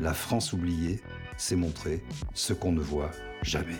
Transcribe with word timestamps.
La 0.00 0.14
France 0.14 0.52
oubliée, 0.52 1.00
c'est 1.36 1.56
montrer 1.56 2.04
ce 2.32 2.52
qu'on 2.52 2.70
ne 2.70 2.80
voit 2.80 3.10
jamais. 3.42 3.74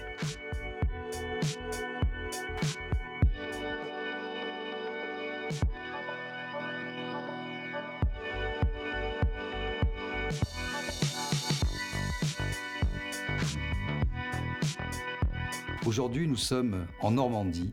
Aujourd'hui, 15.86 16.26
nous 16.26 16.36
sommes 16.36 16.86
en 17.00 17.12
Normandie 17.12 17.72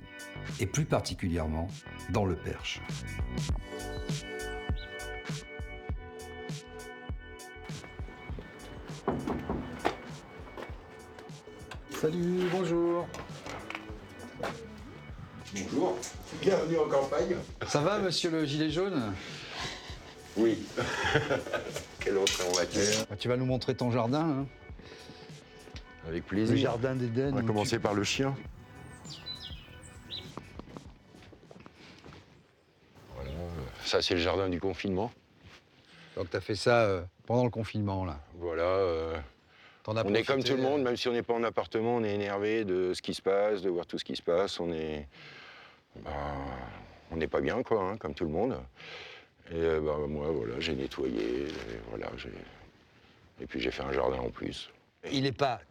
et 0.59 0.67
plus 0.67 0.85
particulièrement 0.85 1.67
dans 2.11 2.25
le 2.25 2.35
Perche. 2.35 2.79
Salut, 12.01 12.47
bonjour. 12.51 13.07
Bonjour, 15.53 15.97
bienvenue 16.41 16.77
en 16.79 16.89
campagne. 16.89 17.35
Ça 17.67 17.81
va, 17.81 17.99
monsieur 17.99 18.29
le 18.29 18.45
gilet 18.45 18.69
jaune? 18.69 19.13
Oui. 20.37 20.57
Quelle 21.99 22.17
entrée 22.17 22.43
en 22.51 22.55
matière 22.55 23.05
Bah, 23.09 23.15
Tu 23.17 23.27
vas 23.29 23.37
nous 23.37 23.45
montrer 23.45 23.75
ton 23.75 23.89
jardin, 23.91 24.21
hein? 24.41 24.45
Avec 26.07 26.23
le 26.23 26.27
plaisir. 26.27 26.57
jardin 26.71 26.95
d'Éden. 26.95 27.31
On 27.33 27.35
va 27.37 27.41
commencer 27.43 27.77
tu- 27.77 27.81
par 27.81 27.93
le 27.93 28.03
chien. 28.03 28.35
Voilà, 33.15 33.31
euh, 33.31 33.49
ça 33.85 34.01
c'est 34.01 34.13
le 34.15 34.19
jardin 34.19 34.49
du 34.49 34.59
confinement. 34.59 35.11
Donc 36.15 36.29
tu 36.29 36.37
as 36.37 36.41
fait 36.41 36.55
ça 36.55 36.81
euh, 36.83 37.01
pendant 37.25 37.43
le 37.45 37.49
confinement, 37.49 38.05
là? 38.05 38.19
Voilà, 38.37 38.63
euh, 38.63 39.17
On 39.87 40.13
est 40.13 40.23
comme 40.23 40.43
tout 40.43 40.55
le 40.55 40.61
monde, 40.61 40.81
euh, 40.81 40.83
même 40.83 40.97
si 40.97 41.07
on 41.07 41.13
n'est 41.13 41.23
pas 41.23 41.33
en 41.33 41.43
appartement, 41.43 41.97
on 41.97 42.03
est 42.03 42.13
énervé 42.13 42.65
de 42.65 42.93
ce 42.93 43.01
qui 43.01 43.13
se 43.13 43.21
passe, 43.21 43.61
de 43.61 43.69
voir 43.69 43.85
tout 43.85 43.97
ce 43.97 44.05
qui 44.05 44.15
se 44.15 44.21
passe. 44.21 44.59
On 44.59 44.71
est, 44.71 45.07
bah, 46.03 46.11
on 47.11 47.17
n'est 47.17 47.27
pas 47.27 47.41
bien 47.41 47.61
quoi, 47.61 47.83
hein, 47.83 47.97
comme 47.97 48.13
tout 48.13 48.25
le 48.25 48.31
monde. 48.31 48.57
Et 49.51 49.55
euh, 49.55 49.79
bah, 49.79 49.97
moi 50.07 50.31
voilà, 50.31 50.59
j'ai 50.59 50.73
nettoyé, 50.73 51.43
et 51.43 51.79
voilà, 51.89 52.07
j'ai, 52.17 52.31
et 53.41 53.45
puis 53.45 53.59
j'ai 53.59 53.71
fait 53.71 53.83
un 53.83 53.91
jardin 53.91 54.17
en 54.17 54.29
plus. 54.29 54.69
Il 55.11 55.23
n'est 55.23 55.31
pas 55.31 55.61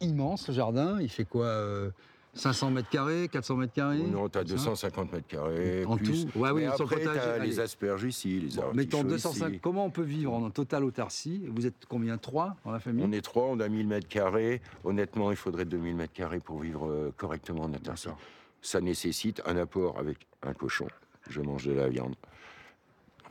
immense, 0.00 0.48
le 0.48 0.54
jardin. 0.54 1.00
Il 1.00 1.08
fait 1.08 1.24
quoi 1.24 1.46
euh, 1.46 1.90
500 2.36 2.70
mètres 2.70 2.90
carrés, 2.90 3.28
400 3.28 3.56
mètres 3.56 3.72
carrés 3.72 4.02
Non, 4.02 4.28
c'est 4.32 4.38
ça 4.38 4.44
250 4.44 5.12
mètres 5.12 5.26
carrés. 5.26 5.84
En 5.86 5.96
plus. 5.96 6.26
tout 6.26 6.38
Ouais, 6.38 6.50
oui, 6.50 6.62
Mais 6.62 6.66
après, 6.66 7.00
t'as 7.02 7.34
allez. 7.34 7.46
les 7.46 7.60
asperges 7.60 8.04
ici, 8.04 8.40
les 8.40 8.56
Bon, 8.56 8.72
Mettons 8.74 8.98
artichauts 8.98 9.30
205. 9.30 9.48
ici. 9.48 9.60
Comment 9.60 9.86
on 9.86 9.90
peut 9.90 10.02
vivre 10.02 10.32
en 10.32 10.50
totale 10.50 10.84
autarcie? 10.84 11.42
Vous 11.48 11.66
êtes 11.66 11.86
combien? 11.88 12.18
Trois 12.18 12.56
dans 12.64 12.70
la 12.72 12.78
famille? 12.78 13.04
On 13.06 13.12
est 13.12 13.22
trois, 13.22 13.44
on 13.44 13.60
a 13.60 13.68
1000 13.68 13.86
mètres 13.88 14.08
carrés. 14.08 14.60
Honnêtement, 14.84 15.30
il 15.30 15.36
faudrait 15.36 15.64
2000 15.64 15.96
mètres 15.96 16.12
carrés 16.12 16.40
pour 16.40 16.60
vivre 16.60 16.88
euh, 16.88 17.12
correctement 17.16 17.64
en 17.64 17.72
autarcie. 17.72 18.08
Ça 18.62 18.80
nécessite 18.80 19.42
un 19.46 19.56
apport 19.56 19.98
avec 19.98 20.26
un 20.42 20.52
cochon. 20.52 20.88
Je 21.28 21.40
mange 21.40 21.66
de 21.66 21.72
la 21.72 21.88
viande 21.88 22.14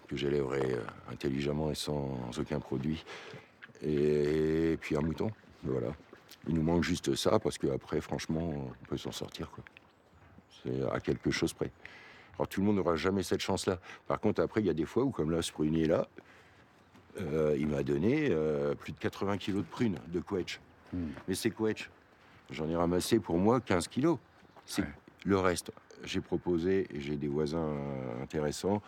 que 0.08 0.16
j'élèverai 0.16 0.74
euh, 0.74 0.82
intelligemment 1.12 1.72
et 1.72 1.76
sans 1.76 2.18
aucun 2.38 2.60
produit. 2.60 3.04
Et, 3.82 4.78
puis 4.82 4.96
un 4.96 5.02
mouton, 5.02 5.30
voilà. 5.64 5.90
Il 6.48 6.56
nous 6.56 6.62
manque 6.62 6.84
juste 6.84 7.16
ça 7.16 7.40
parce 7.40 7.58
qu'après, 7.58 8.02
franchement, 8.02 8.42
on 8.82 8.86
peut 8.88 8.98
s'en 8.98 9.12
sortir. 9.12 9.50
C'est 10.64 10.84
à 10.92 11.00
quelque 11.00 11.32
chose 11.32 11.54
près. 11.54 11.72
Alors 12.38 12.48
tout 12.48 12.60
le 12.60 12.66
monde 12.68 12.76
n'aura 12.78 12.96
jamais 12.96 13.24
cette 13.24 13.40
chance-là. 13.42 13.80
Par 14.08 14.20
contre, 14.20 14.42
après, 14.42 14.62
il 14.62 14.68
y 14.68 14.70
a 14.70 14.74
des 14.74 14.86
fois 14.86 15.04
où, 15.04 15.10
comme 15.12 15.32
là, 15.32 15.42
ce 15.42 15.52
prunier-là, 15.52 16.08
euh, 17.22 17.56
il 17.58 17.68
m'a 17.68 17.82
donné 17.84 18.28
euh, 18.32 18.76
plus 18.76 18.92
de 18.92 18.98
80 19.00 19.38
kilos 19.38 19.64
de 19.64 19.68
prunes, 19.70 20.00
de 20.08 20.20
quetch. 20.20 20.60
Hmm. 20.94 21.08
Mais 21.28 21.36
c'est 21.36 21.50
quetch. 21.52 21.90
J'en 22.52 22.70
ai 22.70 22.76
ramassé 22.76 23.20
pour 23.20 23.38
moi 23.38 23.62
15 23.62 23.88
kilos. 23.88 24.18
C'est 24.66 24.82
Ouais. 24.82 24.88
le 25.26 25.38
reste. 25.40 25.72
J'ai 26.04 26.20
proposé, 26.22 26.88
et 26.94 27.00
j'ai 27.00 27.16
des 27.16 27.28
voisins 27.30 27.74
intéressants, 28.22 28.82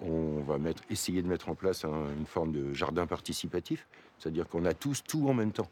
on 0.00 0.40
va 0.40 0.58
mettre, 0.58 0.82
essayer 0.90 1.22
de 1.22 1.28
mettre 1.28 1.48
en 1.50 1.54
place 1.54 1.84
un- 1.84 2.10
une 2.18 2.26
forme 2.26 2.52
de 2.52 2.72
jardin 2.72 3.06
participatif, 3.06 3.86
c'est-à-dire 4.18 4.48
qu'on 4.48 4.64
a 4.64 4.72
tous 4.72 5.04
tout 5.04 5.28
en 5.28 5.34
même 5.34 5.52
temps. 5.52 5.68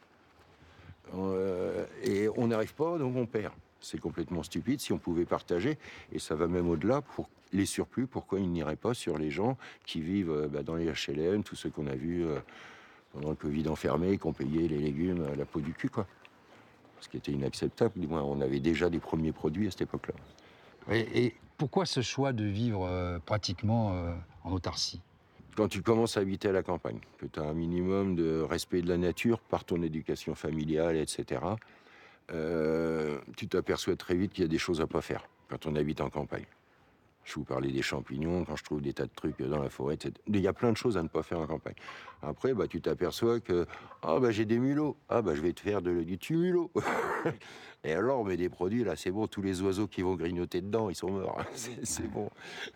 Euh, 1.14 1.86
et 2.02 2.28
on 2.36 2.48
n'arrive 2.48 2.74
pas, 2.74 2.98
donc 2.98 3.16
on 3.16 3.26
perd. 3.26 3.52
C'est 3.80 4.00
complètement 4.00 4.42
stupide 4.42 4.80
si 4.80 4.92
on 4.92 4.98
pouvait 4.98 5.24
partager, 5.24 5.78
et 6.12 6.18
ça 6.18 6.34
va 6.34 6.48
même 6.48 6.68
au-delà 6.68 7.02
pour 7.02 7.28
les 7.52 7.66
surplus. 7.66 8.06
Pourquoi 8.06 8.40
ils 8.40 8.50
n'iraient 8.50 8.76
pas 8.76 8.94
sur 8.94 9.18
les 9.18 9.30
gens 9.30 9.56
qui 9.84 10.00
vivent 10.00 10.30
euh, 10.30 10.48
bah, 10.48 10.62
dans 10.62 10.74
les 10.74 10.86
HLM, 10.86 11.44
tous 11.44 11.56
ceux 11.56 11.70
qu'on 11.70 11.86
a 11.86 11.94
vus 11.94 12.24
euh, 12.24 12.38
pendant 13.12 13.30
le 13.30 13.36
Covid 13.36 13.68
enfermés, 13.68 14.18
qui 14.18 14.26
ont 14.26 14.32
payé 14.32 14.68
les 14.68 14.78
légumes 14.78 15.24
à 15.32 15.36
la 15.36 15.44
peau 15.44 15.60
du 15.60 15.72
cul, 15.72 15.88
quoi. 15.88 16.06
Ce 17.00 17.08
qui 17.08 17.18
était 17.18 17.32
inacceptable. 17.32 18.00
Du 18.00 18.06
moins, 18.06 18.22
on 18.22 18.40
avait 18.40 18.58
déjà 18.58 18.88
des 18.88 18.98
premiers 18.98 19.32
produits 19.32 19.68
à 19.68 19.70
cette 19.70 19.82
époque-là. 19.82 20.14
et, 20.94 21.34
pourquoi 21.58 21.86
ce 21.86 22.02
choix 22.02 22.34
de 22.34 22.44
vivre 22.44 23.18
pratiquement 23.24 24.14
en 24.44 24.52
autarcie? 24.52 25.00
Quand 25.56 25.68
tu 25.68 25.80
commences 25.80 26.18
à 26.18 26.20
habiter 26.20 26.48
à 26.48 26.52
la 26.52 26.62
campagne, 26.62 26.98
que 27.16 27.24
tu 27.24 27.40
as 27.40 27.42
un 27.42 27.54
minimum 27.54 28.14
de 28.14 28.42
respect 28.42 28.82
de 28.82 28.88
la 28.88 28.98
nature 28.98 29.40
par 29.40 29.64
ton 29.64 29.82
éducation 29.82 30.34
familiale, 30.34 30.96
etc., 30.96 31.40
euh, 32.32 33.18
tu 33.36 33.48
t'aperçois 33.48 33.96
très 33.96 34.16
vite 34.16 34.32
qu'il 34.32 34.42
y 34.42 34.44
a 34.44 34.48
des 34.48 34.58
choses 34.58 34.82
à 34.82 34.86
pas 34.86 35.00
faire 35.00 35.26
quand 35.48 35.64
on 35.64 35.74
habite 35.74 36.02
en 36.02 36.10
campagne. 36.10 36.44
Je 37.26 37.34
vous 37.34 37.44
parlais 37.44 37.72
des 37.72 37.82
champignons, 37.82 38.44
quand 38.44 38.54
je 38.54 38.62
trouve 38.62 38.80
des 38.80 38.92
tas 38.92 39.04
de 39.04 39.10
trucs 39.14 39.42
dans 39.42 39.60
la 39.60 39.68
forêt, 39.68 39.94
etc. 39.94 40.14
Il 40.28 40.40
y 40.40 40.46
a 40.46 40.52
plein 40.52 40.70
de 40.70 40.76
choses 40.76 40.96
à 40.96 41.02
ne 41.02 41.08
pas 41.08 41.24
faire 41.24 41.40
en 41.40 41.46
campagne. 41.48 41.74
Après, 42.22 42.54
bah, 42.54 42.68
tu 42.68 42.80
t'aperçois 42.80 43.40
que 43.40 43.66
ah 44.02 44.20
bah 44.20 44.30
j'ai 44.30 44.44
des 44.44 44.60
mulots, 44.60 44.96
ah 45.08 45.22
bah 45.22 45.34
je 45.34 45.42
vais 45.42 45.52
te 45.52 45.60
faire 45.60 45.82
de, 45.82 46.04
du 46.04 46.18
tumulot. 46.18 46.70
Et 47.84 47.92
alors 47.92 48.20
on 48.20 48.24
met 48.24 48.36
des 48.36 48.48
produits 48.48 48.84
là, 48.84 48.94
c'est 48.94 49.10
bon, 49.10 49.26
tous 49.26 49.42
les 49.42 49.60
oiseaux 49.60 49.88
qui 49.88 50.02
vont 50.02 50.14
grignoter 50.14 50.60
dedans, 50.60 50.88
ils 50.88 50.94
sont 50.94 51.10
morts. 51.10 51.44
C'est 51.82 52.08
bon. 52.08 52.30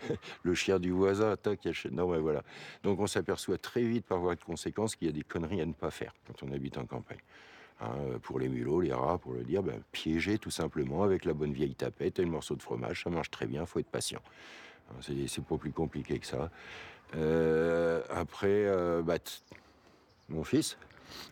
Le 0.43 0.55
chien 0.55 0.81
du 0.81 0.91
voisin, 0.91 1.37
tac. 1.37 1.67
Non, 1.93 2.11
mais 2.11 2.19
voilà. 2.19 2.43
Donc 2.83 2.99
on 2.99 3.07
s'aperçoit 3.07 3.57
très 3.57 3.83
vite 3.83 4.05
par 4.05 4.19
voie 4.19 4.35
de 4.35 4.43
conséquence 4.43 4.97
qu'il 4.97 5.07
y 5.07 5.11
a 5.11 5.15
des 5.15 5.23
conneries 5.23 5.61
à 5.61 5.67
ne 5.67 5.73
pas 5.73 5.93
faire 5.93 6.13
quand 6.27 6.45
on 6.45 6.53
habite 6.53 6.77
en 6.77 6.87
campagne. 6.87 7.21
Hein, 7.83 8.19
pour 8.23 8.39
les 8.39 8.49
mulots, 8.49 8.81
les 8.81 8.93
rats, 8.93 9.17
pour 9.17 9.33
le 9.33 9.43
dire, 9.43 9.63
ben, 9.63 9.81
piéger 9.91 10.37
tout 10.39 10.51
simplement 10.51 11.03
avec 11.03 11.25
la 11.25 11.33
bonne 11.33 11.53
vieille 11.53 11.75
tapette 11.75 12.19
et 12.19 12.23
le 12.23 12.31
morceau 12.31 12.55
de 12.55 12.63
fromage, 12.63 13.03
ça 13.05 13.11
marche 13.11 13.31
très 13.31 13.47
bien, 13.47 13.65
faut 13.65 13.79
être 13.79 13.91
patient. 13.91 14.21
Hein, 14.91 14.97
C'est 15.01 15.45
pas 15.45 15.57
plus 15.57 15.73
compliqué 15.73 16.19
que 16.19 16.27
ça. 16.27 16.51
Euh, 17.17 18.03
après, 18.11 18.49
euh, 18.49 19.01
bah, 19.03 19.17
mon 20.29 20.45
fils, 20.45 20.77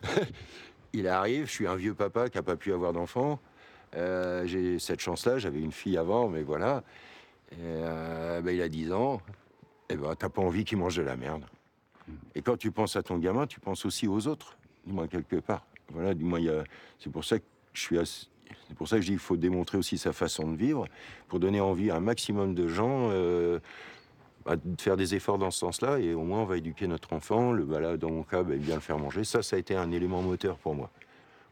il 0.93 1.07
arrive, 1.07 1.45
je 1.45 1.51
suis 1.51 1.67
un 1.67 1.75
vieux 1.75 1.93
papa 1.93 2.29
qui 2.29 2.37
n'a 2.37 2.43
pas 2.43 2.55
pu 2.55 2.73
avoir 2.73 2.93
d'enfant. 2.93 3.39
Euh, 3.95 4.45
J'ai 4.47 4.79
cette 4.79 5.01
chance-là, 5.01 5.37
j'avais 5.37 5.61
une 5.61 5.71
fille 5.71 5.97
avant, 5.97 6.29
mais 6.29 6.41
voilà. 6.41 6.83
Ben, 7.51 8.49
il 8.49 8.61
a 8.61 8.69
10 8.69 8.91
ans, 8.91 9.21
et 9.89 9.95
ben, 9.95 10.15
t'as 10.15 10.29
pas 10.29 10.41
envie 10.41 10.65
qu'il 10.65 10.79
mange 10.79 10.95
de 10.95 11.03
la 11.03 11.15
merde. 11.15 11.45
Et 12.33 12.41
quand 12.41 12.57
tu 12.57 12.71
penses 12.71 12.95
à 12.95 13.03
ton 13.03 13.19
gamin, 13.19 13.45
tu 13.45 13.59
penses 13.59 13.85
aussi 13.85 14.07
aux 14.07 14.27
autres, 14.27 14.57
du 14.85 14.93
moins 14.93 15.07
quelque 15.07 15.35
part. 15.35 15.65
Voilà, 15.91 16.13
du 16.13 16.23
moins, 16.23 16.39
il 16.39 16.45
y 16.45 16.49
a- 16.49 16.63
c'est 16.99 17.11
pour 17.11 17.23
ça 17.25 17.39
que 17.39 17.45
je 17.73 17.81
suis 17.81 17.97
C'est 18.67 18.75
pour 18.75 18.87
ça 18.87 18.95
que 18.97 19.01
je 19.01 19.07
dis 19.07 19.13
qu'il 19.13 19.19
faut 19.19 19.37
démontrer 19.37 19.77
aussi 19.77 19.97
sa 19.97 20.11
façon 20.11 20.51
de 20.51 20.55
vivre, 20.55 20.87
pour 21.27 21.39
donner 21.39 21.59
envie 21.59 21.91
à 21.91 21.95
un 21.97 21.99
maximum 21.99 22.53
de 22.55 22.67
gens 22.67 23.09
euh, 23.11 23.59
bah, 24.45 24.55
de 24.55 24.81
faire 24.81 24.97
des 24.97 25.13
efforts 25.15 25.37
dans 25.37 25.51
ce 25.51 25.59
sens-là, 25.59 25.99
et 25.99 26.13
au 26.13 26.23
moins 26.23 26.41
on 26.41 26.45
va 26.45 26.57
éduquer 26.57 26.87
notre 26.87 27.13
enfant. 27.13 27.51
Le, 27.51 27.63
bah, 27.63 27.79
là, 27.79 27.97
dans 27.97 28.09
mon 28.11 28.23
cas, 28.23 28.43
bah, 28.43 28.55
bien 28.55 28.75
le 28.75 28.81
faire 28.81 28.97
manger. 28.97 29.23
Ça, 29.23 29.41
ça 29.43 29.55
a 29.55 29.59
été 29.59 29.75
un 29.75 29.91
élément 29.91 30.21
moteur 30.21 30.57
pour 30.57 30.73
moi. 30.75 30.89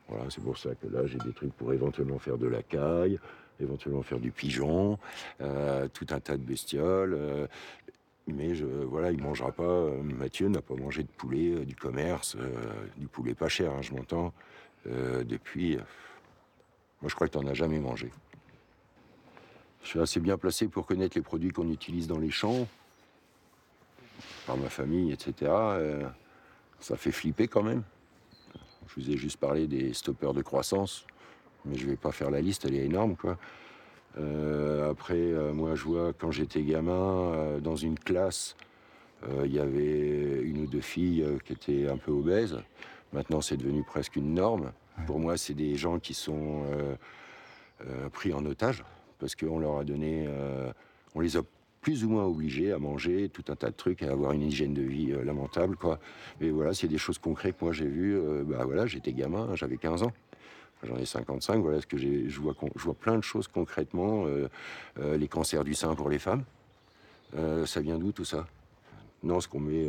Voilà, 0.10 0.26
c'est 0.30 0.44
pour 0.44 0.58
ça 0.58 0.70
que 0.76 0.88
là, 0.88 1.06
j'ai 1.06 1.18
des 1.20 1.34
trucs 1.34 1.54
pour 1.54 1.74
éventuellement 1.74 2.18
faire 2.20 2.38
de 2.38 2.48
la 2.48 2.64
caille, 2.64 3.20
éventuellement 3.60 4.04
faire 4.04 4.20
du 4.20 4.32
pigeon, 4.32 4.98
euh, 5.42 5.88
tout 5.90 6.08
un 6.12 6.20
tas 6.20 6.38
de 6.38 6.44
bestioles. 6.44 7.14
euh, 7.14 7.48
mais 8.34 8.54
voilà, 8.54 9.12
il 9.12 9.22
mangera 9.22 9.52
pas. 9.52 9.64
euh, 9.64 10.04
Mathieu 10.04 10.50
n'a 10.50 10.62
pas 10.62 10.76
mangé 10.76 11.04
de 11.04 11.08
poulet 11.08 11.52
euh, 11.54 11.66
du 11.66 11.76
commerce, 11.76 12.36
euh, 12.38 12.88
du 12.98 13.08
poulet 13.08 13.34
pas 13.34 13.48
cher, 13.48 13.72
hein, 13.72 13.82
je 13.82 13.94
m'entends, 13.94 14.34
depuis. 14.86 15.76
moi, 17.02 17.10
je 17.10 17.16
crois 17.16 17.28
que 17.28 17.38
tu 17.38 17.44
n'en 17.44 17.50
as 17.50 17.54
jamais 17.54 17.80
mangé. 17.80 18.10
Je 19.84 19.90
suis 19.90 20.00
assez 20.00 20.20
bien 20.22 20.38
placé 20.38 20.68
pour 20.68 20.86
connaître 20.86 21.18
les 21.18 21.22
produits 21.22 21.50
qu'on 21.50 21.70
utilise 21.70 22.08
dans 22.08 22.20
les 22.20 22.32
champs, 22.32 22.68
par 24.46 24.56
ma 24.56 24.70
famille, 24.70 25.12
etc. 25.12 25.52
Ça 26.80 26.96
fait 26.96 27.12
flipper 27.12 27.50
quand 27.50 27.64
même. 27.64 27.84
Je 28.88 29.02
vous 29.02 29.10
ai 29.10 29.18
juste 29.18 29.38
parlé 29.38 29.68
des 29.68 29.94
stoppeurs 29.94 30.34
de 30.34 30.42
croissance, 30.42 31.06
mais 31.66 31.76
je 31.76 31.86
vais 31.86 31.98
pas 31.98 32.14
faire 32.14 32.32
la 32.32 32.40
liste, 32.40 32.64
elle 32.64 32.76
est 32.76 32.86
énorme, 32.86 33.18
quoi. 33.18 33.38
Euh, 34.20 34.90
après, 34.90 35.16
euh, 35.16 35.54
moi, 35.54 35.76
je 35.76 35.84
vois 35.84 36.14
quand 36.14 36.32
j'étais 36.32 36.64
gamin, 36.64 36.94
euh, 37.34 37.60
dans 37.60 37.76
une 37.76 37.98
classe, 37.98 38.56
il 39.44 39.52
y 39.52 39.60
avait 39.60 40.42
une 40.44 40.62
ou 40.62 40.68
deux 40.68 40.80
filles 40.80 41.26
qui 41.44 41.52
étaient 41.52 41.88
un 41.90 41.98
peu 41.98 42.12
obèses. 42.12 42.60
Maintenant, 43.14 43.42
c'est 43.42 43.58
devenu 43.58 43.84
presque 43.84 44.16
une 44.16 44.36
norme. 44.36 44.72
Pour 45.08 45.20
moi, 45.20 45.38
c'est 45.38 45.56
des 45.56 45.76
gens 45.76 45.98
qui 45.98 46.14
sont 46.14 46.62
pris 48.14 48.34
en 48.34 48.46
otage 48.46 48.86
parce 49.20 49.36
qu'on 49.36 49.58
leur 49.58 49.80
a 49.80 49.84
donné, 49.84 50.30
on 51.16 51.20
les 51.20 51.36
a 51.36 51.42
plus 51.82 52.06
ou 52.06 52.10
moins 52.10 52.26
obligés 52.26 52.72
à 52.72 52.78
manger 52.78 53.28
tout 53.28 53.44
un 53.50 53.56
tas 53.56 53.72
de 53.72 53.76
trucs, 53.76 54.04
à 54.04 54.12
avoir 54.12 54.34
une 54.34 54.44
hygiène 54.44 54.76
de 54.76 54.84
vie 54.84 55.08
lamentable, 55.26 55.78
quoi. 55.78 56.00
Mais 56.40 56.52
voilà, 56.52 56.76
c'est 56.76 56.88
des 56.88 57.00
choses 57.00 57.18
concrètes 57.18 57.58
que 57.58 57.66
moi 57.66 57.74
j'ai 57.74 57.88
vues. 57.88 58.22
bah 58.46 58.66
voilà, 58.66 58.86
j'étais 58.86 59.14
gamin, 59.14 59.50
j'avais 59.56 59.78
15 59.78 60.04
ans. 60.04 60.14
J'en 60.84 60.98
ai 60.98 61.06
55, 61.06 61.60
voilà 61.62 61.82
ce 61.82 61.88
que 61.88 61.98
je 61.98 62.40
vois, 62.40 62.56
je 62.76 62.84
vois 62.84 62.94
plein 62.94 63.18
de 63.18 63.24
choses 63.24 63.48
concrètement. 63.48 64.26
Euh, 64.28 64.48
euh, 65.00 65.18
les 65.18 65.28
cancers 65.28 65.64
du 65.64 65.74
sein 65.74 65.96
pour 65.96 66.10
les 66.10 66.20
femmes, 66.20 66.44
euh, 67.36 67.66
ça 67.66 67.82
vient 67.82 67.98
d'où 67.98 68.12
tout 68.12 68.26
ça? 68.26 68.46
Non, 69.24 69.40
ce 69.40 69.48
qu'on 69.48 69.60
met, 69.60 69.88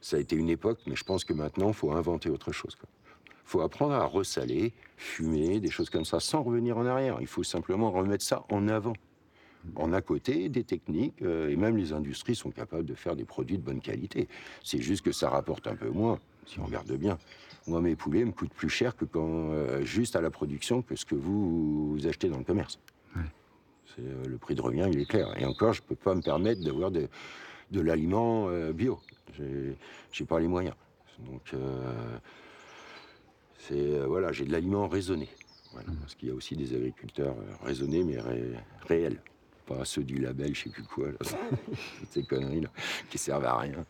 ça 0.00 0.16
a 0.16 0.20
été 0.20 0.36
une 0.36 0.48
époque, 0.48 0.78
mais 0.86 0.94
je 0.94 1.02
pense 1.02 1.24
que 1.24 1.32
maintenant, 1.32 1.68
il 1.68 1.74
faut 1.74 1.90
inventer 1.90 2.30
autre 2.30 2.52
chose. 2.52 2.78
Il 2.84 3.46
faut 3.46 3.60
apprendre 3.60 3.94
à 3.94 4.04
ressaler, 4.04 4.72
fumer, 4.96 5.58
des 5.58 5.70
choses 5.70 5.90
comme 5.90 6.04
ça, 6.04 6.20
sans 6.20 6.42
revenir 6.44 6.78
en 6.78 6.86
arrière. 6.86 7.16
Il 7.20 7.26
faut 7.26 7.42
simplement 7.42 7.90
remettre 7.90 8.24
ça 8.24 8.44
en 8.50 8.68
avant. 8.68 8.94
En 9.74 9.92
à 9.92 10.00
côté, 10.00 10.48
des 10.48 10.62
techniques, 10.62 11.20
et 11.22 11.56
même 11.56 11.76
les 11.76 11.92
industries 11.92 12.36
sont 12.36 12.50
capables 12.50 12.84
de 12.84 12.94
faire 12.94 13.16
des 13.16 13.24
produits 13.24 13.58
de 13.58 13.62
bonne 13.62 13.80
qualité. 13.80 14.28
C'est 14.62 14.80
juste 14.80 15.04
que 15.04 15.12
ça 15.12 15.28
rapporte 15.28 15.66
un 15.66 15.74
peu 15.74 15.88
moins, 15.88 16.20
si 16.46 16.60
on 16.60 16.66
regarde 16.66 16.92
bien. 16.92 17.18
Moi, 17.66 17.80
mes 17.80 17.96
poulets 17.96 18.24
me 18.24 18.32
coûtent 18.32 18.52
plus 18.52 18.68
cher 18.68 18.94
que 18.94 19.06
quand, 19.06 19.50
euh, 19.50 19.82
juste 19.82 20.16
à 20.16 20.20
la 20.20 20.30
production 20.30 20.82
que 20.82 20.96
ce 20.96 21.06
que 21.06 21.14
vous, 21.14 21.98
achetez 22.06 22.28
dans 22.28 22.38
le 22.38 22.44
commerce. 22.44 22.78
Euh, 24.00 24.24
le 24.26 24.38
prix 24.38 24.56
de 24.56 24.60
revient, 24.60 24.88
il 24.92 24.98
est 24.98 25.08
clair. 25.08 25.32
Et 25.40 25.44
encore, 25.44 25.72
je 25.72 25.80
ne 25.80 25.86
peux 25.86 25.94
pas 25.94 26.16
me 26.16 26.20
permettre 26.20 26.62
d'avoir 26.62 26.90
de, 26.90 27.08
de 27.70 27.80
l'aliment 27.80 28.48
euh, 28.48 28.72
bio. 28.72 28.98
bio. 29.38 29.76
J'ai 30.10 30.24
pas 30.24 30.40
les 30.40 30.48
moyens. 30.48 30.74
Donc, 31.20 31.54
c'est 33.58 33.98
voilà, 34.04 34.32
j'ai 34.32 34.44
de 34.44 34.50
l'aliment 34.52 34.88
raisonné. 34.88 35.28
Voilà, 35.72 35.90
mmh. 35.90 35.96
Parce 35.96 36.14
qu'il 36.16 36.28
y 36.28 36.32
a 36.32 36.34
aussi 36.34 36.56
des 36.56 36.74
agriculteurs 36.74 37.36
raisonnés, 37.62 38.02
mais 38.02 38.18
réels. 38.88 39.20
Pas 39.64 39.84
ceux 39.84 40.02
du 40.02 40.18
label, 40.18 40.54
je 40.54 40.64
sais 40.64 40.70
plus 40.70 40.82
quoi, 40.82 41.06
toutes 41.18 42.10
ces 42.10 42.24
conneries 42.24 42.60
là, 42.62 42.68
qui 43.08 43.16
servent 43.16 43.46
à 43.46 43.56
rien 43.58 43.86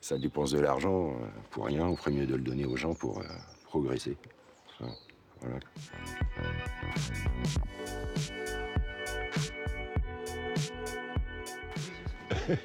ça 0.00 0.18
dépense 0.18 0.52
de 0.52 0.60
l'argent 0.60 1.10
euh, 1.10 1.14
pour 1.50 1.66
rien. 1.66 1.86
On 1.86 1.96
ferait 1.96 2.12
mieux 2.12 2.26
de 2.26 2.34
le 2.34 2.42
donner 2.42 2.64
aux 2.64 2.76
gens 2.76 2.94
pour 2.94 3.18
euh, 3.18 3.24
progresser. 3.64 4.16
Voilà. 5.40 5.58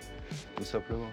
Tout 0.55 0.63
simplement. 0.63 1.09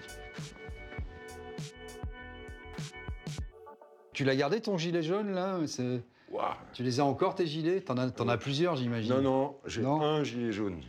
Tu 4.12 4.24
l'as 4.24 4.36
gardé 4.36 4.60
ton 4.60 4.76
gilet 4.76 5.02
jaune 5.02 5.32
là 5.32 5.58
Tu 6.74 6.82
les 6.82 7.00
as 7.00 7.04
encore 7.04 7.34
tes 7.34 7.46
gilets? 7.46 7.80
T'en 7.80 7.96
as, 7.96 8.10
en 8.20 8.28
as 8.28 8.36
plusieurs 8.36 8.76
j'imagine. 8.76 9.14
Non, 9.14 9.22
non, 9.22 9.56
j'ai 9.66 9.84
un 9.84 10.22
gilet 10.24 10.52
jaune. 10.52 10.80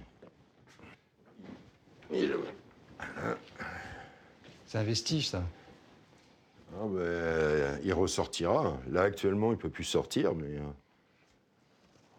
C'est 4.71 4.77
un 4.77 4.83
vestige, 4.83 5.27
ça. 5.27 5.43
Ah 6.73 6.85
ben, 6.87 7.77
il 7.83 7.91
ressortira. 7.91 8.77
Là, 8.89 9.01
actuellement, 9.01 9.51
il 9.51 9.57
peut 9.57 9.69
plus 9.69 9.83
sortir, 9.83 10.33
mais... 10.33 10.45
Euh, 10.45 10.61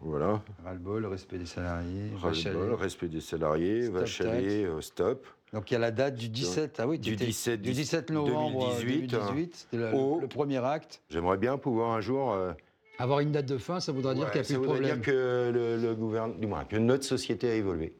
voilà. 0.01 0.43
Ras-le-bol, 0.63 1.07
respect 1.07 1.39
des 1.39 1.47
salariés. 1.47 2.11
Ras-le-bol, 2.15 2.73
respect 2.73 3.07
des 3.07 3.21
salariés, 3.21 3.89
vache 3.89 4.21
aller, 4.21 4.65
euh, 4.65 4.81
stop. 4.81 5.25
Donc 5.51 5.71
il 5.71 5.73
y 5.73 5.77
a 5.77 5.79
la 5.79 5.89
date 5.89 6.13
du 6.13 6.29
17, 6.29 6.79
ah 6.79 6.87
oui, 6.87 6.99
du 6.99 7.15
17, 7.15 7.59
du 7.59 7.71
17 7.71 8.11
novembre 8.11 8.75
2018, 8.81 9.07
2018 9.07 9.67
c'était 9.71 9.77
le, 9.77 10.27
premier 10.27 10.63
acte. 10.63 11.01
J'aimerais 11.09 11.37
bien 11.37 11.57
pouvoir 11.57 11.89
un 11.89 12.01
jour... 12.01 12.33
Euh, 12.33 12.53
Avoir 12.99 13.21
une 13.21 13.31
date 13.31 13.47
de 13.47 13.57
fin, 13.57 13.79
ça 13.79 13.91
voudrait 13.91 14.13
dire 14.13 14.29
qu'il 14.29 14.41
n'y 14.41 14.45
a 14.45 14.47
plus 14.47 14.53
de 14.53 14.59
problème. 14.59 14.89
Ça 14.89 14.93
voudrait 14.93 15.01
dire 15.01 15.05
que, 15.11 15.51
le, 15.51 15.77
le 15.77 15.95
gouvernement, 15.95 16.65
que 16.65 16.77
notre 16.77 17.03
société 17.03 17.49
a 17.49 17.55
évolué 17.55 17.95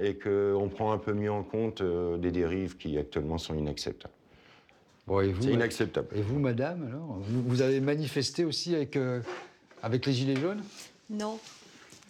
et 0.00 0.16
qu'on 0.16 0.68
prend 0.72 0.92
un 0.92 0.98
peu 0.98 1.12
mieux 1.12 1.30
en 1.30 1.42
compte 1.42 1.80
euh, 1.80 2.16
des 2.16 2.30
dérives 2.30 2.76
qui 2.76 2.98
actuellement 2.98 3.38
sont 3.38 3.54
inacceptables. 3.54 4.14
C'est 5.06 5.52
inacceptable. 5.52 6.08
Et 6.14 6.22
vous, 6.22 6.38
madame, 6.38 6.86
alors 6.86 7.18
vous, 7.20 7.60
avez 7.60 7.80
manifesté 7.80 8.44
aussi 8.44 8.74
avec, 8.74 8.96
euh, 8.96 9.20
avec 9.82 10.06
les 10.06 10.14
Gilets 10.14 10.40
jaunes? 10.40 10.62
Non, 11.10 11.38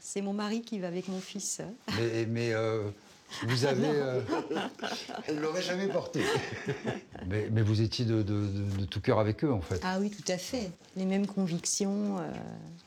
c'est 0.00 0.22
mon 0.22 0.32
mari 0.32 0.62
qui 0.62 0.78
va 0.78 0.86
avec 0.86 1.08
mon 1.08 1.18
fils. 1.18 1.60
Mais, 1.98 2.24
mais 2.26 2.54
euh, 2.54 2.88
vous 3.48 3.64
avez. 3.64 3.88
Elle 5.26 5.36
ne 5.36 5.40
l'aurait 5.40 5.62
jamais 5.62 5.88
porté. 5.88 6.20
mais, 7.26 7.48
mais, 7.50 7.62
vous 7.62 7.82
étiez 7.82 8.04
de, 8.04 8.22
de, 8.22 8.46
de, 8.78 8.84
tout 8.84 9.00
cœur 9.00 9.18
avec 9.18 9.42
eux, 9.42 9.52
en 9.52 9.60
fait. 9.60 9.80
Ah 9.82 9.98
oui, 10.00 10.10
tout 10.10 10.32
à 10.32 10.38
fait. 10.38 10.70
Les 10.96 11.04
mêmes 11.04 11.26
convictions. 11.26 12.18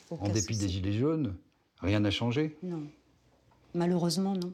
en 0.10 0.30
dépit 0.30 0.58
des 0.58 0.70
Gilets 0.70 0.94
jaunes, 0.94 1.36
rien 1.82 2.00
n'a 2.00 2.12
changé? 2.12 2.58
Non. 2.64 2.84
Malheureusement, 3.74 4.36
non. 4.36 4.54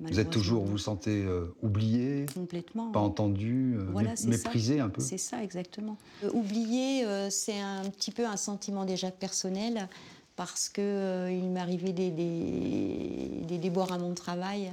Vous 0.00 0.18
êtes 0.18 0.30
toujours, 0.30 0.64
vous, 0.64 0.78
sentez 0.78 1.22
euh, 1.24 1.54
oublié 1.62 2.26
Complètement. 2.34 2.90
Pas 2.90 3.00
entendu, 3.00 3.76
euh, 3.76 4.14
méprisé 4.26 4.80
un 4.80 4.88
peu 4.88 5.00
C'est 5.00 5.18
ça, 5.18 5.42
exactement. 5.42 5.98
Euh, 6.24 6.30
oublié, 6.32 7.04
c'est 7.30 7.60
un 7.60 7.84
petit 7.84 8.10
peu 8.10 8.26
un 8.26 8.36
sentiment 8.36 8.84
déjà 8.84 9.10
personnel, 9.10 9.88
parce 10.36 10.68
qu'il 10.70 10.82
il 10.84 11.56
arrivé 11.58 11.92
des, 11.92 12.10
des, 12.10 13.58
déboires 13.58 13.92
à 13.92 13.98
mon 13.98 14.14
travail. 14.14 14.72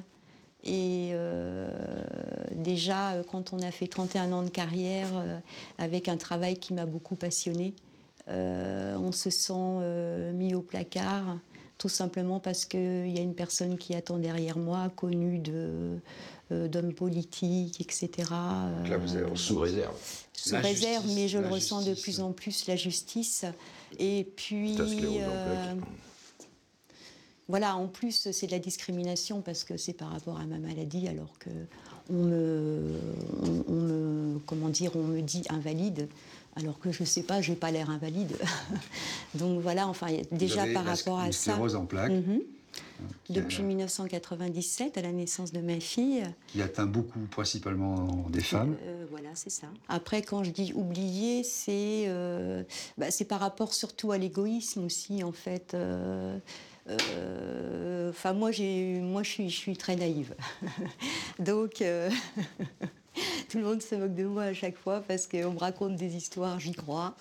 Et 0.63 1.12
déjà, 2.56 3.21
quand 3.29 3.53
on 3.53 3.59
a 3.59 3.71
fait 3.71 3.88
31 3.88 4.31
ans 4.31 4.44
de 4.44 4.50
carrière, 4.50 5.09
avec 5.77 6.07
un 6.07 6.18
travail 6.18 6.57
qui 6.57 6.74
m'a 6.74 6.85
beaucoup 6.85 7.15
passionné, 7.15 7.74
on 8.27 9.12
se 9.12 9.29
sent 9.29 10.33
mis 10.33 10.56
au 10.56 10.62
placard 10.62 11.38
tout 11.77 11.89
simplement 11.89 12.39
parce 12.39 12.65
qu'il 12.65 13.09
y 13.09 13.19
a 13.19 13.21
une 13.21 13.35
personne 13.35 13.77
qui 13.77 13.95
attend 13.95 14.18
derrière 14.18 14.57
moi, 14.57 14.89
connue 14.95 15.39
de, 15.39 16.00
euh, 16.51 16.68
d'hommes 16.68 16.94
politiques, 16.94 17.81
etc. 17.81 18.29
Là, 18.31 18.97
vous 18.97 19.18
êtes 19.18 19.38
sous 19.38 19.59
réserve. 19.59 19.95
Sous 20.33 20.56
réserve, 20.56 21.06
mais 21.13 21.27
je 21.27 21.38
le 21.38 21.48
ressens 21.48 21.84
de 21.84 21.93
plus 21.93 22.19
en 22.19 22.31
plus, 22.31 22.67
la 22.67 22.75
justice. 22.75 23.46
Et 24.00 24.27
puis. 24.36 24.77
Euh, 24.79 25.74
voilà, 27.50 27.77
en 27.77 27.88
plus, 27.88 28.29
c'est 28.31 28.48
de 28.48 28.51
la 28.51 28.60
discrimination 28.60 29.41
parce 29.41 29.63
que 29.63 29.77
c'est 29.77 29.93
par 29.93 30.10
rapport 30.12 30.38
à 30.38 30.46
ma 30.46 30.57
maladie, 30.57 31.07
alors 31.07 31.38
que 31.39 31.50
on 32.10 32.24
me, 32.24 33.00
on 33.67 33.74
me, 33.74 34.39
comment 34.46 34.69
dire, 34.69 34.96
on 34.96 35.03
me 35.03 35.22
dit 35.22 35.43
invalide 35.50 36.10
alors 36.58 36.80
que 36.80 36.92
je 36.92 37.04
ne 37.04 37.06
sais 37.08 37.24
pas, 37.24 37.42
je 37.42 37.52
n'ai 37.52 37.58
pas 37.58 37.72
l'air 37.72 37.90
invalide. 37.90 38.38
Donc 39.36 39.62
voilà, 39.62 39.88
enfin, 39.88 40.08
déjà 40.32 40.66
par 40.74 40.86
rapport 40.86 41.20
à 41.20 41.32
ça. 41.32 41.58
en 41.60 41.86
plaques. 41.86 42.12
Mhm. 42.12 42.42
Depuis 43.30 43.62
1997, 43.62 44.98
à 44.98 45.02
la 45.02 45.12
naissance 45.12 45.52
de 45.52 45.60
ma 45.60 45.80
fille. 45.80 46.24
Qui 46.48 46.62
atteint 46.62 46.86
beaucoup, 46.86 47.20
principalement 47.30 48.26
des 48.30 48.42
femmes. 48.42 48.76
Euh, 48.84 49.06
voilà, 49.12 49.30
c'est 49.34 49.50
ça. 49.50 49.68
Après, 49.88 50.22
quand 50.22 50.44
je 50.44 50.52
dis 50.52 50.72
oublier, 50.74 51.44
c'est 51.44 52.06
euh, 52.08 52.64
bah, 52.98 53.08
par 53.28 53.40
rapport 53.40 53.74
surtout 53.74 54.12
à 54.12 54.18
l'égoïsme 54.18 54.86
aussi, 54.86 55.24
en 55.24 55.32
fait. 55.32 55.74
Euh, 55.74 56.40
enfin, 58.10 58.34
moi, 58.34 58.52
moi 59.02 59.24
je, 59.24 59.30
suis, 59.30 59.50
je 59.50 59.58
suis 59.58 59.78
très 59.78 59.96
naïve. 59.96 60.36
Donc. 61.40 61.84
Tout 63.50 63.60
le 63.60 63.63
monde 63.63 63.82
se 63.82 63.96
moque 63.96 64.16
de 64.16 64.25
moi 64.25 64.44
à 64.44 64.54
chaque 64.54 64.77
fois 64.77 65.01
parce 65.01 65.27
qu'on 65.27 65.54
me 65.54 65.60
raconte 65.60 65.96
des 65.96 66.16
histoires, 66.16 66.60
j'y 66.60 66.74
crois. 66.74 67.16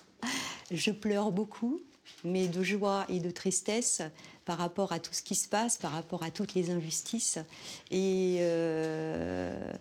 Je 0.71 0.91
pleure 0.91 1.31
beaucoup, 1.31 1.79
mais 2.25 2.47
de 2.47 2.63
joie 2.63 3.05
et 3.07 3.19
de 3.19 3.31
tristesse 3.31 4.01
par 4.43 4.57
rapport 4.57 4.91
à 4.91 4.99
tout 4.99 5.13
ce 5.13 5.21
qui 5.21 5.35
se 5.35 5.47
passe, 5.47 5.77
par 5.77 5.91
rapport 5.91 6.23
à 6.23 6.31
toutes 6.31 6.53
les 6.53 6.69
injustices. 6.69 7.37
Et, 7.91 8.37
euh, 8.39 9.73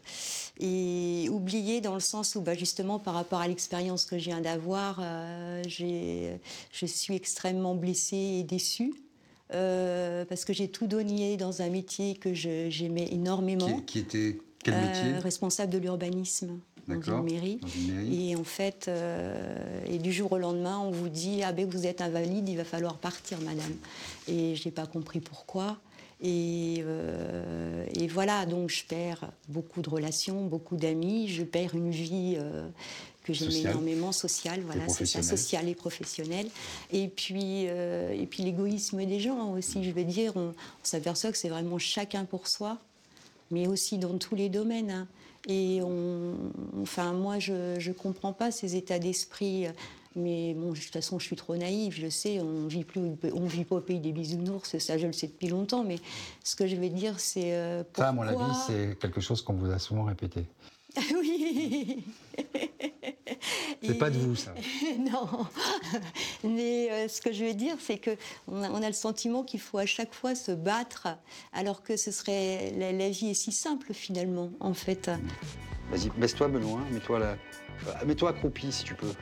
et 0.61 1.29
oublier 1.31 1.81
dans 1.81 1.95
le 1.95 2.01
sens 2.01 2.37
où, 2.37 2.41
bah, 2.41 2.55
justement, 2.55 2.99
par 2.99 3.15
rapport 3.15 3.41
à 3.41 3.49
l'expérience 3.49 4.05
que 4.05 4.19
je 4.19 4.25
viens 4.25 4.41
d'avoir, 4.41 5.01
euh, 5.03 5.63
je 5.69 6.87
suis 6.87 7.15
extrêmement 7.15 7.75
blessée 7.75 8.39
et 8.41 8.43
déçue. 8.45 8.95
Euh, 9.55 10.25
parce 10.25 10.45
que 10.45 10.53
j'ai 10.53 10.69
tout 10.69 10.89
donné 10.89 11.37
dans 11.37 11.63
un 11.63 11.71
métier 11.71 12.17
que 12.17 12.35
j'aimais 12.35 13.09
énormément. 13.13 13.81
qui 13.83 14.01
était 14.01 14.39
euh, 14.69 15.21
responsable 15.21 15.73
de 15.73 15.79
l'urbanisme 15.79 16.59
dans 16.89 17.01
une, 17.01 17.23
mairie. 17.25 17.61
Et 18.13 18.37
en 18.37 18.45
fait, 18.45 18.87
euh, 18.89 19.81
et 19.87 19.99
du 19.99 20.13
jour 20.13 20.33
au 20.33 20.39
lendemain, 20.39 20.79
on 20.79 20.91
vous 20.91 21.09
dit 21.09 21.43
ah 21.43 21.53
ben 21.53 21.69
vous 21.69 21.87
êtes 21.87 22.01
invalide, 22.01 22.49
il 22.49 22.57
va 22.57 22.65
falloir 22.65 22.99
partir, 22.99 23.39
madame. 23.41 23.75
Et 24.29 24.55
je 24.55 24.65
n'ai 24.65 24.71
pas 24.71 24.87
compris 24.87 25.21
pourquoi. 25.21 25.79
Et, 26.23 26.77
euh, 26.81 27.85
et, 27.95 28.07
voilà, 28.07 28.47
donc 28.47 28.71
je 28.71 28.85
perds 28.85 29.31
beaucoup 29.49 29.83
de 29.83 29.91
relations, 29.91 30.47
beaucoup 30.47 30.77
d'amis, 30.77 31.29
je 31.29 31.43
perds 31.43 31.75
une 31.75 31.91
vie 31.91 32.39
que 33.25 33.35
j'aime 33.35 33.51
énormément, 33.51 34.13
social, 34.13 34.61
voilà, 34.61 34.89
c'est 34.89 35.05
ça, 35.05 35.19
professionnel. 35.19 35.39
social 35.39 35.69
et 35.69 35.75
professionnel. 35.75 36.47
Et 36.93 37.09
puis, 37.09 37.65
et 37.65 38.27
puis 38.31 38.45
l'égoïsme 38.45 39.05
des 39.05 39.21
gens 39.21 39.53
aussi, 39.53 39.85
je 39.85 39.91
veux 39.91 40.05
dire, 40.05 40.33
on, 40.37 40.49
on 40.51 40.85
s'aperçoit 40.85 41.33
que 41.33 41.39
c'est 41.39 41.51
vraiment 41.51 41.79
chacun 41.79 42.25
pour 42.25 42.49
soi, 42.49 42.79
mais 43.51 43.67
aussi 43.67 43.99
dans 43.99 44.19
tous 44.19 44.35
les 44.35 44.49
domaines. 44.49 44.91
hein. 44.91 45.09
Et 45.49 45.81
on, 45.83 46.35
enfin, 46.83 47.13
moi, 47.13 47.39
je 47.39 47.53
ne 47.89 47.93
comprends 47.93 48.33
pas 48.33 48.51
ces 48.51 48.75
états 48.77 48.99
d'esprit. 48.99 49.67
Mais 50.19 50.55
bon, 50.55 50.73
de 50.73 50.79
toute 50.79 50.93
façon, 50.95 51.19
je 51.19 51.27
suis 51.27 51.37
trop 51.37 51.57
naïve, 51.57 51.93
je 51.93 52.09
sais, 52.09 52.41
on 52.41 52.67
vit 52.67 52.85
plus, 52.85 53.03
on 53.35 53.45
vit 53.45 53.65
pas 53.67 53.77
au 53.77 53.81
pays 53.83 54.01
des 54.01 54.13
bisounours, 54.13 54.79
ça 54.79 54.97
je 54.97 55.07
le 55.07 55.13
sais 55.13 55.27
depuis 55.27 55.49
longtemps. 55.49 55.85
Mais 55.85 55.97
ce 56.43 56.57
que 56.57 56.67
je 56.67 56.75
vais 56.75 56.89
dire, 56.89 57.21
c'est 57.21 57.53
euh, 57.53 57.83
Ça, 57.95 58.09
à 58.09 58.13
mon 58.13 58.23
avis, 58.23 58.35
pourquoi- 58.39 58.55
c'est 58.67 58.99
quelque 58.99 59.21
chose 59.21 59.43
qu'on 59.43 59.53
vous 59.53 59.71
a 59.71 59.79
souvent 59.79 60.05
répété. 60.05 60.47
oui. 61.21 62.03
C'est 63.83 63.99
pas 63.99 64.11
de 64.11 64.19
vous, 64.19 64.35
ça. 64.37 64.55
non. 64.99 65.47
Mais 66.45 66.91
euh, 66.91 67.09
ce 67.09 67.21
que 67.21 67.33
je 67.33 67.45
veux 67.45 67.55
dire, 67.55 67.77
c'est 67.81 67.99
que 67.99 68.11
on 68.49 68.63
a, 68.63 68.71
on 68.71 68.83
a 68.83 68.87
le 68.87 68.93
sentiment 68.93 69.43
qu'il 69.45 69.61
faut 69.61 69.79
à 69.79 69.87
chaque 69.87 70.15
fois 70.15 70.35
se 70.35 70.53
battre, 70.53 71.09
alors 71.53 71.83
que 71.83 71.97
ce 71.97 72.11
serait 72.11 72.73
la, 72.77 72.93
la 72.93 73.09
vie 73.11 73.31
est 73.31 73.35
si 73.35 73.53
simple 73.53 73.93
finalement, 73.95 74.51
en 74.61 74.75
fait. 74.75 75.11
Vas-y, 75.91 76.11
baisse-toi, 76.17 76.49
Benoît. 76.49 76.81
Mets-toi 76.91 77.19
là. 77.19 77.37
Euh, 77.89 77.93
Mets-toi 78.07 78.31
accroupi 78.31 78.73
si 78.73 78.85
tu 78.85 78.95
peux. 78.95 79.13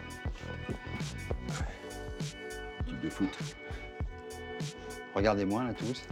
Type 2.86 3.00
de 3.02 3.10
foot. 3.10 3.28
Regardez-moi 5.14 5.64
là 5.64 5.74
tous. 5.74 6.02